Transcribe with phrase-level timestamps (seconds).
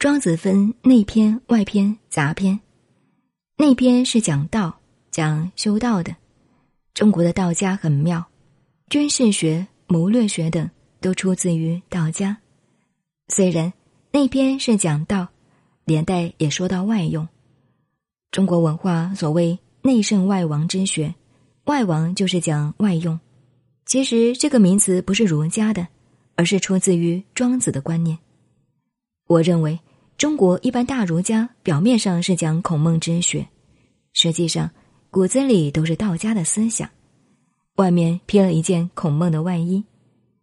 [0.00, 2.58] 庄子分内篇、外篇、杂篇。
[3.58, 4.80] 内篇是讲道、
[5.10, 6.16] 讲修道的。
[6.94, 8.24] 中国的道家很妙，
[8.88, 10.70] 军事学、谋略学等
[11.02, 12.34] 都出自于道家。
[13.28, 13.70] 虽然
[14.10, 15.28] 内篇是讲道，
[15.84, 17.28] 连带也说到外用。
[18.30, 21.14] 中国文化所谓内圣外王之学，
[21.64, 23.20] 外王就是讲外用。
[23.84, 25.86] 其实这个名词不是儒家的，
[26.36, 28.18] 而是出自于庄子的观念。
[29.26, 29.78] 我认为。
[30.20, 33.48] 中国一般大儒家表面上是讲孔孟之学，
[34.12, 34.70] 实际上
[35.08, 36.86] 骨子里都是道家的思想，
[37.76, 39.82] 外面披了一件孔孟的外衣，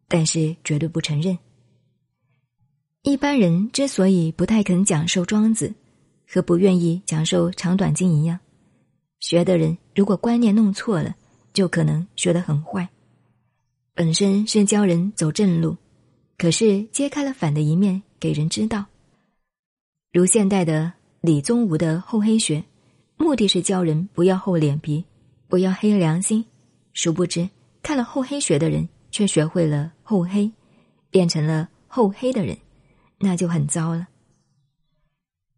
[0.08, 1.38] 但是绝对不承认。
[3.04, 5.72] 一般人之所以不太肯讲授庄子，
[6.28, 8.40] 和不愿意讲授长短经一样，
[9.20, 11.16] 学的人如果观念弄错了，
[11.54, 12.90] 就可能学得很坏。
[13.94, 15.78] 本身是教人走正路，
[16.36, 18.84] 可是揭开了反的一面给人知道。
[20.14, 22.64] 如现代的李宗吾的厚黑学，
[23.18, 25.04] 目的是教人不要厚脸皮，
[25.48, 26.44] 不要黑良心。
[26.94, 27.48] 殊不知，
[27.84, 30.52] 看了厚黑学的人却学会了厚黑，
[31.12, 32.58] 变成了厚黑的人，
[33.20, 34.08] 那就很糟了。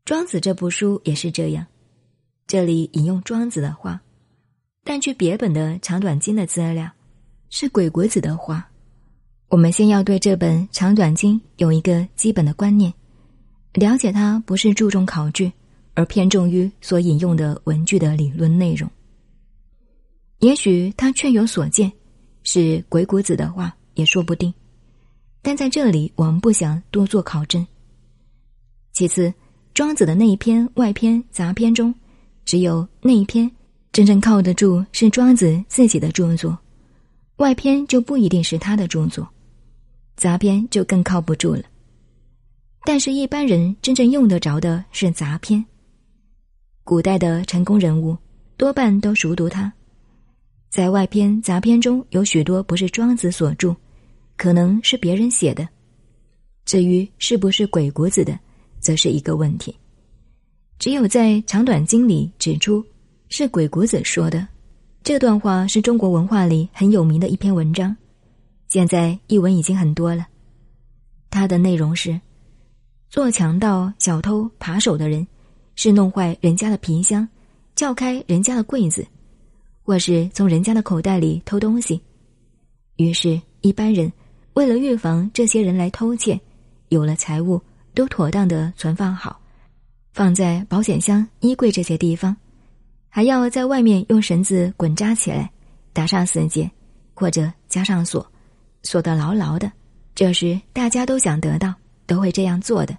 [0.03, 1.65] 庄子这部书也是这样，
[2.47, 4.01] 这里引用庄子的话，
[4.83, 6.91] 但据别本的长短经的资料，
[7.49, 8.67] 是鬼谷子的话。
[9.49, 12.91] 我们先要对这本长短经有一个基本的观念。
[13.73, 15.51] 了解它不是注重考据，
[15.93, 18.89] 而偏重于所引用的文句的理论内容。
[20.39, 21.91] 也许他确有所见，
[22.43, 24.53] 是鬼谷子的话也说不定。
[25.41, 27.65] 但在这里，我们不想多做考证。
[28.91, 29.33] 其次，
[29.73, 31.93] 庄子的那一篇、外篇、杂篇中，
[32.45, 33.49] 只有内篇
[33.91, 36.51] 真正靠得住，是庄子自己的著作；
[37.37, 39.27] 外篇就不一定是他的著作，
[40.15, 41.63] 杂篇就更靠不住了。
[42.85, 45.63] 但是，一般人真正用得着的是杂篇。
[46.83, 48.17] 古代的成功人物
[48.57, 49.71] 多半都熟读它。
[50.69, 53.75] 在外篇、杂篇中有许多不是庄子所著，
[54.37, 55.67] 可能是别人写的。
[56.65, 58.39] 至于是不是鬼谷子的，
[58.79, 59.75] 则是一个问题。
[60.77, 62.83] 只有在长短经里指出
[63.27, 64.47] 是鬼谷子说的，
[65.03, 67.95] 这段话是中国文化里很有名的一篇文章。
[68.67, 70.25] 现在译文已经很多了，
[71.29, 72.19] 它的内容是。
[73.09, 75.25] 做强盗、小偷、扒手的人，
[75.75, 77.27] 是弄坏人家的皮箱，
[77.75, 79.03] 撬开人家的柜子，
[79.81, 81.99] 或是从人家的口袋里偷东西。
[82.97, 84.11] 于是，一般人
[84.53, 86.39] 为了预防这些人来偷窃，
[86.89, 87.59] 有了财物
[87.95, 89.41] 都妥当的存放好，
[90.13, 92.37] 放在保险箱、衣柜这些地方，
[93.09, 95.49] 还要在外面用绳子滚扎起来，
[95.93, 96.69] 打上死结，
[97.15, 98.31] 或者加上锁，
[98.83, 99.71] 锁得牢牢的。
[100.13, 101.73] 这时，大家都想得到。
[102.09, 102.97] 都会这样做的，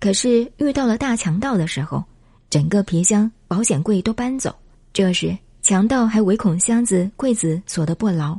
[0.00, 2.02] 可是遇到了大强盗的时候，
[2.50, 4.52] 整个皮箱、保险柜都搬走。
[4.92, 8.36] 这时强盗还唯恐箱子、柜子锁得不牢，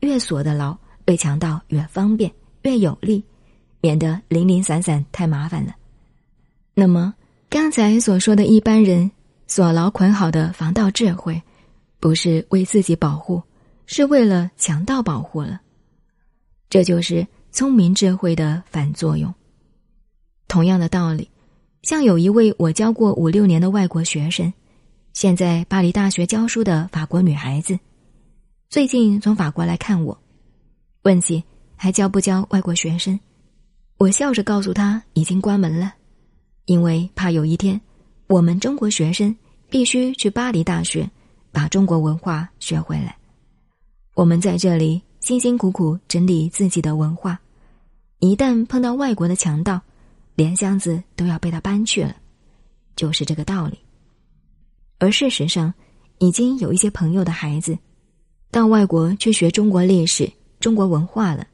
[0.00, 2.28] 越锁得牢，对强盗越方便、
[2.62, 3.22] 越有利，
[3.80, 5.72] 免得零零散散太麻烦了。
[6.74, 7.14] 那么
[7.48, 9.08] 刚才所说的一般人
[9.46, 11.40] 锁牢捆好的防盗智慧，
[12.00, 13.40] 不是为自己保护，
[13.86, 15.60] 是为了强盗保护了。
[16.68, 17.24] 这就是。
[17.52, 19.32] 聪明智慧的反作用。
[20.48, 21.28] 同样的道理，
[21.82, 24.50] 像有一位我教过五六年的外国学生，
[25.12, 27.78] 现在巴黎大学教书的法国女孩子，
[28.70, 30.18] 最近从法国来看我，
[31.02, 31.44] 问起
[31.76, 33.20] 还教不教外国学生，
[33.98, 35.92] 我笑着告诉她已经关门了，
[36.64, 37.78] 因为怕有一天
[38.28, 39.34] 我们中国学生
[39.68, 41.08] 必须去巴黎大学
[41.52, 43.14] 把中国文化学回来。
[44.14, 45.02] 我们在这里。
[45.22, 47.40] 辛辛苦苦整理自己的文化，
[48.22, 49.80] 一旦碰到外国的强盗，
[50.36, 52.14] 连箱子都要被他搬去了，
[52.94, 53.76] 就是这个道理。
[55.00, 55.74] 而事实上，
[56.18, 57.76] 已经有一些朋友的孩子
[58.52, 61.44] 到外国去学中国历史、中国文化了。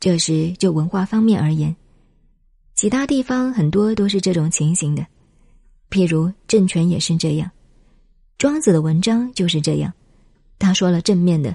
[0.00, 1.76] 这是就文化方面而言，
[2.74, 5.06] 其他地方很多都是这种情形的。
[5.90, 7.48] 譬如政权也是这样，
[8.36, 9.92] 庄子的文章就是这样，
[10.58, 11.54] 他说了正面的。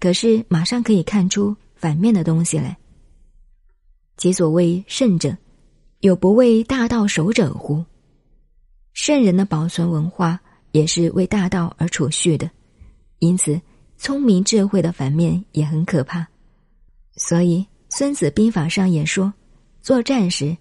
[0.00, 2.74] 可是，马上可以看出反面的东西来。
[4.16, 5.36] 其所谓圣者，
[6.00, 7.84] 有不为大道守者乎？
[8.92, 10.40] 圣人的保存文化，
[10.72, 12.50] 也是为大道而储蓄的。
[13.18, 13.60] 因此，
[13.96, 16.26] 聪明智慧的反面也很可怕。
[17.16, 19.32] 所以，《孙子兵法》上也说：
[19.80, 20.56] 作战时，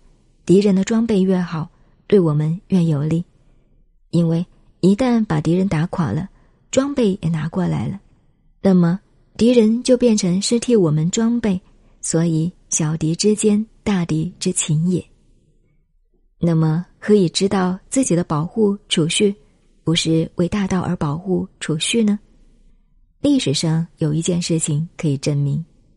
[0.45, 1.69] 敌人的装备越好，
[2.07, 3.23] 对我们越有利。
[4.09, 4.45] 因为
[4.79, 6.29] 一旦把敌人打垮了，
[6.71, 7.99] 装备也拿过来了，
[8.61, 8.99] 那么。
[9.37, 11.59] 敌人就变成是替我们装备，
[12.01, 15.05] 所以小敌之间，大敌之情也。
[16.39, 19.35] 那么何以知道自己的保护储蓄
[19.83, 22.17] 不是为大道而保护储蓄呢？
[23.19, 25.63] 历史上有一件事情可以证明：